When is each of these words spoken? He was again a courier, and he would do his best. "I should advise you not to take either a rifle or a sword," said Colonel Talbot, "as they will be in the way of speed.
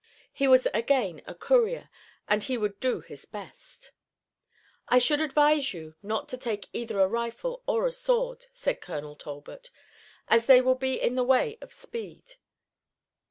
He 0.33 0.47
was 0.47 0.65
again 0.73 1.21
a 1.27 1.35
courier, 1.35 1.87
and 2.27 2.41
he 2.41 2.57
would 2.57 2.79
do 2.79 3.01
his 3.01 3.25
best. 3.25 3.91
"I 4.87 4.97
should 4.97 5.21
advise 5.21 5.75
you 5.75 5.93
not 6.01 6.27
to 6.29 6.37
take 6.37 6.69
either 6.73 6.99
a 6.99 7.07
rifle 7.07 7.61
or 7.67 7.85
a 7.85 7.91
sword," 7.91 8.47
said 8.51 8.81
Colonel 8.81 9.15
Talbot, 9.15 9.69
"as 10.27 10.47
they 10.47 10.59
will 10.59 10.73
be 10.73 10.99
in 10.99 11.13
the 11.13 11.23
way 11.23 11.59
of 11.61 11.71
speed. 11.71 12.33